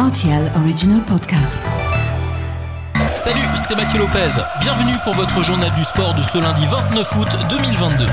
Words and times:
RTL 0.00 0.50
Original 0.56 1.02
Podcast. 1.04 1.58
Salut, 3.12 3.46
c'est 3.54 3.74
Mathieu 3.74 3.98
Lopez. 3.98 4.30
Bienvenue 4.60 4.94
pour 5.04 5.12
votre 5.12 5.42
journal 5.42 5.70
du 5.74 5.84
sport 5.84 6.14
de 6.14 6.22
ce 6.22 6.38
lundi 6.38 6.64
29 6.64 7.16
août 7.18 7.28
2022. 7.50 8.06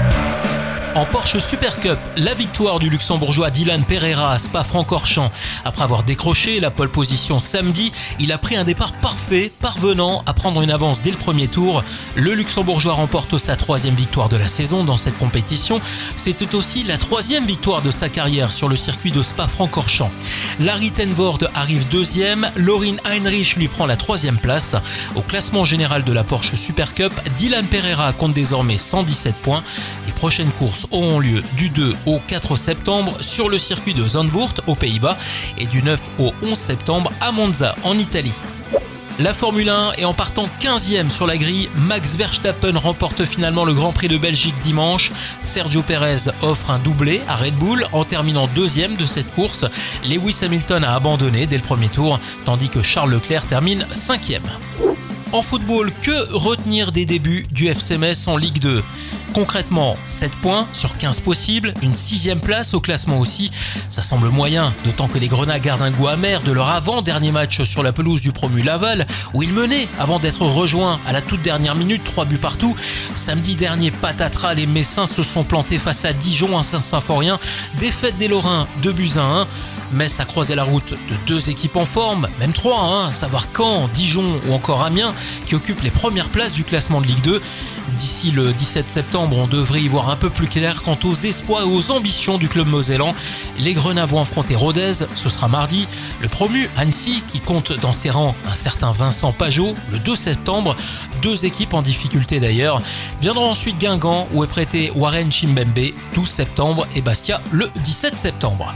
En 0.97 1.05
Porsche 1.05 1.37
Super 1.37 1.79
Cup, 1.79 1.99
la 2.15 2.33
victoire 2.33 2.79
du 2.79 2.89
luxembourgeois 2.89 3.51
Dylan 3.51 3.83
Pereira 3.85 4.31
à 4.31 4.39
Spa-Francorchamps. 4.39 5.29
Après 5.63 5.83
avoir 5.83 6.01
décroché 6.01 6.59
la 6.59 6.71
pole 6.71 6.89
position 6.89 7.39
samedi, 7.39 7.91
il 8.19 8.31
a 8.31 8.39
pris 8.39 8.55
un 8.55 8.63
départ 8.63 8.93
parfait, 8.93 9.51
parvenant 9.61 10.23
à 10.25 10.33
prendre 10.33 10.59
une 10.63 10.71
avance 10.71 11.03
dès 11.03 11.11
le 11.11 11.17
premier 11.17 11.47
tour. 11.47 11.83
Le 12.15 12.33
luxembourgeois 12.33 12.93
remporte 12.93 13.37
sa 13.37 13.55
troisième 13.55 13.93
victoire 13.93 14.27
de 14.27 14.37
la 14.37 14.47
saison 14.47 14.83
dans 14.83 14.97
cette 14.97 15.19
compétition. 15.19 15.81
C'était 16.15 16.55
aussi 16.55 16.83
la 16.83 16.97
troisième 16.97 17.45
victoire 17.45 17.83
de 17.83 17.91
sa 17.91 18.09
carrière 18.09 18.51
sur 18.51 18.67
le 18.67 18.75
circuit 18.75 19.11
de 19.11 19.21
Spa-Francorchamps. 19.21 20.11
Larry 20.59 20.89
Tenvord 20.89 21.37
arrive 21.53 21.87
deuxième, 21.89 22.49
Laurine 22.55 22.99
Heinrich 23.05 23.55
lui 23.55 23.67
prend 23.67 23.85
la 23.85 23.97
troisième 23.97 24.39
place. 24.39 24.75
Au 25.13 25.21
classement 25.21 25.63
général 25.63 26.03
de 26.03 26.11
la 26.11 26.23
Porsche 26.23 26.55
Super 26.55 26.95
Cup, 26.95 27.13
Dylan 27.37 27.67
Pereira 27.67 28.13
compte 28.13 28.33
désormais 28.33 28.79
117 28.79 29.35
points. 29.35 29.63
Les 30.07 30.13
prochaines 30.13 30.51
courses 30.53 30.86
auront 30.91 31.19
lieu 31.19 31.41
du 31.55 31.69
2 31.69 31.95
au 32.05 32.19
4 32.27 32.55
septembre 32.55 33.17
sur 33.21 33.49
le 33.49 33.57
circuit 33.57 33.93
de 33.93 34.07
Zandvoort 34.07 34.53
aux 34.67 34.75
Pays-Bas 34.75 35.17
et 35.57 35.65
du 35.65 35.81
9 35.83 36.01
au 36.19 36.33
11 36.43 36.57
septembre 36.57 37.11
à 37.21 37.31
Monza 37.31 37.75
en 37.83 37.97
Italie. 37.97 38.33
La 39.19 39.33
Formule 39.33 39.69
1 39.69 39.93
est 39.93 40.05
en 40.05 40.13
partant 40.13 40.47
15e 40.61 41.09
sur 41.09 41.25
la 41.25 41.37
grille, 41.37 41.69
Max 41.75 42.15
Verstappen 42.15 42.77
remporte 42.77 43.25
finalement 43.25 43.65
le 43.65 43.73
Grand 43.73 43.91
Prix 43.91 44.09
de 44.09 44.17
Belgique 44.17 44.59
dimanche. 44.61 45.11
Sergio 45.41 45.81
Perez 45.81 46.29
offre 46.43 46.69
un 46.69 46.77
doublé 46.77 47.21
à 47.27 47.35
Red 47.35 47.55
Bull 47.55 47.87
en 47.93 48.03
terminant 48.03 48.47
deuxième 48.53 48.95
de 48.95 49.07
cette 49.07 49.33
course. 49.33 49.65
Lewis 50.03 50.37
Hamilton 50.43 50.83
a 50.83 50.93
abandonné 50.93 51.47
dès 51.47 51.57
le 51.57 51.63
premier 51.63 51.89
tour, 51.89 52.19
tandis 52.45 52.69
que 52.69 52.83
Charles 52.83 53.09
Leclerc 53.09 53.47
termine 53.47 53.87
cinquième. 53.91 54.43
En 55.31 55.41
football, 55.41 55.91
que 56.03 56.31
retenir 56.33 56.91
des 56.91 57.05
débuts 57.05 57.47
du 57.51 57.67
FC 57.67 57.97
Metz 57.97 58.27
en 58.27 58.37
Ligue 58.37 58.59
2 58.59 58.83
Concrètement, 59.37 59.97
7 60.07 60.31
points 60.39 60.65
sur 60.73 60.97
15 60.97 61.19
possibles, 61.19 61.75
une 61.83 61.93
sixième 61.93 62.39
place 62.39 62.73
au 62.73 62.79
classement 62.79 63.19
aussi. 63.19 63.51
Ça 63.87 64.01
semble 64.01 64.29
moyen, 64.29 64.73
d'autant 64.83 65.07
que 65.07 65.19
les 65.19 65.27
Grenats 65.27 65.59
gardent 65.59 65.83
un 65.83 65.91
goût 65.91 66.07
amer 66.07 66.41
de 66.41 66.51
leur 66.51 66.69
avant-dernier 66.69 67.31
match 67.31 67.61
sur 67.61 67.83
la 67.83 67.93
pelouse 67.93 68.23
du 68.23 68.31
promu 68.31 68.63
Laval, 68.63 69.05
où 69.35 69.43
ils 69.43 69.53
menaient 69.53 69.89
avant 69.99 70.17
d'être 70.17 70.41
rejoints 70.41 70.99
à 71.05 71.11
la 71.13 71.21
toute 71.21 71.43
dernière 71.43 71.75
minute, 71.75 72.03
3 72.03 72.25
buts 72.25 72.39
partout. 72.39 72.73
Samedi 73.13 73.55
dernier, 73.55 73.91
patatras, 73.91 74.55
les 74.55 74.65
Messins 74.65 75.05
se 75.05 75.21
sont 75.21 75.43
plantés 75.43 75.77
face 75.77 76.03
à 76.05 76.13
Dijon, 76.13 76.57
un 76.57 76.63
Saint-Symphorien. 76.63 77.37
Défaite 77.79 78.17
des 78.17 78.27
Lorrains, 78.27 78.67
2 78.81 78.91
buts 78.91 79.11
à 79.17 79.21
1. 79.21 79.47
Metz 79.91 80.19
a 80.19 80.25
croisé 80.25 80.55
la 80.55 80.63
route 80.63 80.91
de 80.91 81.15
deux 81.25 81.49
équipes 81.49 81.75
en 81.75 81.85
forme, 81.85 82.27
même 82.39 82.53
trois, 82.53 82.81
hein, 82.81 83.13
savoir 83.13 83.45
Caen, 83.55 83.87
Dijon 83.87 84.41
ou 84.47 84.53
encore 84.53 84.83
Amiens, 84.83 85.13
qui 85.45 85.55
occupent 85.55 85.81
les 85.81 85.91
premières 85.91 86.29
places 86.29 86.53
du 86.53 86.63
classement 86.63 87.01
de 87.01 87.07
Ligue 87.07 87.21
2. 87.21 87.41
D'ici 87.95 88.31
le 88.31 88.53
17 88.53 88.87
septembre, 88.89 89.37
on 89.37 89.47
devrait 89.47 89.81
y 89.81 89.87
voir 89.87 90.09
un 90.09 90.15
peu 90.15 90.29
plus 90.29 90.47
clair 90.47 90.83
quant 90.83 90.97
aux 91.03 91.13
espoirs 91.13 91.61
et 91.61 91.65
aux 91.65 91.91
ambitions 91.91 92.37
du 92.37 92.49
club 92.49 92.67
mosellan. 92.67 93.15
Les 93.57 93.73
Grenats 93.73 94.05
vont 94.05 94.21
affronter 94.21 94.55
Rodez, 94.55 94.93
ce 95.15 95.29
sera 95.29 95.47
mardi. 95.47 95.87
Le 96.21 96.27
promu, 96.27 96.69
Annecy, 96.77 97.23
qui 97.31 97.39
compte 97.39 97.71
dans 97.71 97.93
ses 97.93 98.09
rangs 98.09 98.35
un 98.49 98.55
certain 98.55 98.91
Vincent 98.91 99.31
Pajot, 99.31 99.73
le 99.91 99.99
2 99.99 100.15
septembre. 100.15 100.75
Deux 101.21 101.45
équipes 101.45 101.73
en 101.73 101.81
difficulté 101.81 102.39
d'ailleurs. 102.39 102.81
Viendront 103.21 103.51
ensuite 103.51 103.77
Guingamp, 103.77 104.27
où 104.33 104.43
est 104.43 104.47
prêté 104.47 104.91
Warren 104.95 105.31
Chimbembe, 105.31 105.93
12 106.13 106.27
septembre, 106.27 106.87
et 106.95 107.01
Bastia 107.01 107.41
le 107.51 107.69
17 107.83 108.19
septembre. 108.19 108.73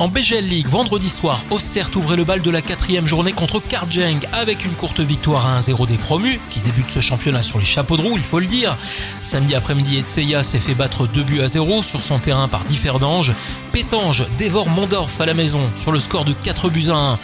En 0.00 0.08
BGL 0.08 0.46
League, 0.46 0.66
vendredi 0.66 1.10
soir, 1.10 1.44
Ostert 1.50 1.90
ouvrait 1.94 2.16
le 2.16 2.24
bal 2.24 2.40
de 2.40 2.50
la 2.50 2.62
quatrième 2.62 3.06
journée 3.06 3.34
contre 3.34 3.60
Karjeng 3.60 4.26
avec 4.32 4.64
une 4.64 4.72
courte 4.72 5.00
victoire 5.00 5.46
à 5.46 5.60
1-0 5.60 5.86
des 5.86 5.98
promus, 5.98 6.40
qui 6.48 6.62
débute 6.62 6.90
ce 6.90 7.00
championnat 7.00 7.42
sur 7.42 7.58
les 7.58 7.66
chapeaux 7.66 7.98
de 7.98 8.02
roue, 8.02 8.16
il 8.16 8.22
faut 8.22 8.40
le 8.40 8.46
dire. 8.46 8.78
Samedi 9.20 9.54
après-midi, 9.54 9.98
Etseya 9.98 10.42
s'est 10.42 10.58
fait 10.58 10.74
battre 10.74 11.06
2 11.06 11.22
buts 11.22 11.42
à 11.42 11.48
0 11.48 11.82
sur 11.82 12.00
son 12.00 12.18
terrain 12.18 12.48
par 12.48 12.64
Differdange. 12.64 13.34
Pétange 13.72 14.24
dévore 14.38 14.70
Mondorf 14.70 15.20
à 15.20 15.26
la 15.26 15.34
maison 15.34 15.68
sur 15.76 15.92
le 15.92 15.98
score 15.98 16.24
de 16.24 16.32
4 16.32 16.70
buts 16.70 16.88
à 16.88 16.96
1. 16.96 17.18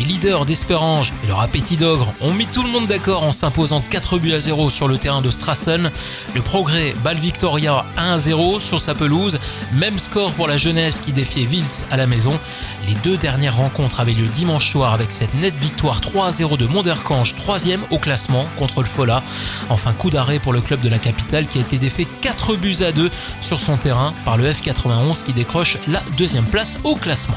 Les 0.00 0.06
leaders 0.06 0.46
d'Esperange 0.46 1.12
et 1.22 1.26
leur 1.26 1.40
appétit 1.40 1.76
d'ogre 1.76 2.14
ont 2.22 2.32
mis 2.32 2.46
tout 2.46 2.62
le 2.62 2.70
monde 2.70 2.86
d'accord 2.86 3.22
en 3.22 3.32
s'imposant 3.32 3.82
4 3.82 4.18
buts 4.18 4.32
à 4.32 4.40
0 4.40 4.70
sur 4.70 4.88
le 4.88 4.96
terrain 4.96 5.20
de 5.20 5.28
Strassen. 5.28 5.90
Le 6.34 6.40
progrès 6.40 6.94
bat 7.04 7.12
Victoria 7.12 7.84
1 7.98 8.14
à 8.14 8.18
0 8.18 8.60
sur 8.60 8.80
sa 8.80 8.94
pelouse. 8.94 9.38
Même 9.74 9.98
score 9.98 10.32
pour 10.32 10.48
la 10.48 10.56
jeunesse 10.56 11.00
qui 11.00 11.12
défiait 11.12 11.46
Wiltz 11.46 11.84
à 11.90 11.98
la 11.98 12.06
maison. 12.06 12.38
Les 12.88 12.94
deux 13.04 13.18
dernières 13.18 13.58
rencontres 13.58 14.00
avaient 14.00 14.14
lieu 14.14 14.28
dimanche 14.28 14.70
soir 14.72 14.94
avec 14.94 15.12
cette 15.12 15.34
nette 15.34 15.56
victoire 15.56 16.00
3 16.00 16.28
à 16.28 16.30
0 16.30 16.56
de 16.56 16.64
Monderkange, 16.64 17.34
troisième 17.34 17.82
au 17.90 17.98
classement 17.98 18.46
contre 18.56 18.80
le 18.80 18.88
Fola. 18.88 19.22
Enfin, 19.68 19.92
coup 19.92 20.08
d'arrêt 20.08 20.38
pour 20.38 20.54
le 20.54 20.62
club 20.62 20.80
de 20.80 20.88
la 20.88 20.98
capitale 20.98 21.46
qui 21.46 21.58
a 21.58 21.60
été 21.60 21.76
défait 21.76 22.06
4 22.22 22.56
buts 22.56 22.76
à 22.80 22.92
2 22.92 23.10
sur 23.42 23.60
son 23.60 23.76
terrain 23.76 24.14
par 24.24 24.38
le 24.38 24.50
F91 24.50 25.22
qui 25.22 25.34
décroche 25.34 25.76
la 25.86 26.00
deuxième 26.16 26.46
place 26.46 26.78
au 26.84 26.96
classement. 26.96 27.36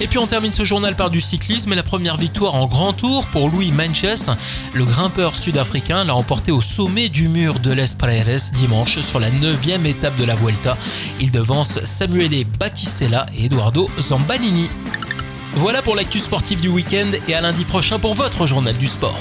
Et 0.00 0.08
puis 0.08 0.18
on 0.18 0.26
termine 0.26 0.52
ce 0.52 0.64
journal 0.64 0.96
par 0.96 1.10
du 1.10 1.20
cyclisme 1.20 1.72
et 1.72 1.76
la 1.76 1.82
première 1.82 2.16
victoire 2.16 2.54
en 2.54 2.66
grand 2.66 2.92
tour 2.92 3.26
pour 3.28 3.48
Louis 3.48 3.72
Manches. 3.72 4.30
Le 4.74 4.84
grimpeur 4.84 5.36
sud-africain 5.36 6.04
l'a 6.04 6.14
emporté 6.14 6.50
au 6.50 6.60
sommet 6.60 7.08
du 7.08 7.28
mur 7.28 7.60
de 7.60 7.72
Les 7.72 7.94
Praires 7.98 8.26
dimanche 8.54 9.00
sur 9.00 9.20
la 9.20 9.30
9 9.30 9.58
étape 9.86 10.16
de 10.16 10.24
la 10.24 10.34
Vuelta. 10.34 10.76
Il 11.20 11.30
devance 11.30 11.82
Samuele 11.84 12.44
Battistella 12.58 13.26
et 13.36 13.46
Eduardo 13.46 13.88
Zambanini. 13.98 14.68
Voilà 15.54 15.82
pour 15.82 15.94
l'actu 15.94 16.18
sportive 16.18 16.60
du 16.60 16.68
week-end 16.68 17.10
et 17.28 17.34
à 17.34 17.40
lundi 17.40 17.64
prochain 17.64 17.98
pour 17.98 18.14
votre 18.14 18.46
journal 18.46 18.76
du 18.76 18.88
sport. 18.88 19.18